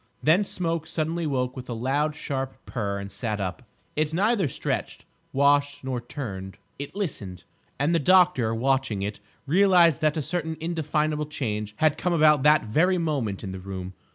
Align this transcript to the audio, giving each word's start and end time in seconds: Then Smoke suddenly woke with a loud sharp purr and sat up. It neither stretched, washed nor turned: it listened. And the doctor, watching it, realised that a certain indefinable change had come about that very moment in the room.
Then 0.23 0.43
Smoke 0.43 0.87
suddenly 0.87 1.27
woke 1.27 1.55
with 1.55 1.69
a 1.69 1.75
loud 1.75 2.15
sharp 2.15 2.55
purr 2.65 2.97
and 2.97 3.11
sat 3.11 3.39
up. 3.39 3.61
It 3.95 4.15
neither 4.15 4.47
stretched, 4.47 5.05
washed 5.31 5.83
nor 5.83 6.01
turned: 6.01 6.57
it 6.79 6.95
listened. 6.95 7.43
And 7.77 7.93
the 7.93 7.99
doctor, 7.99 8.51
watching 8.55 9.03
it, 9.03 9.19
realised 9.45 10.01
that 10.01 10.17
a 10.17 10.23
certain 10.23 10.57
indefinable 10.59 11.27
change 11.27 11.75
had 11.77 11.99
come 11.99 12.13
about 12.13 12.41
that 12.41 12.63
very 12.65 12.97
moment 12.97 13.43
in 13.43 13.51
the 13.51 13.59
room. 13.59 13.93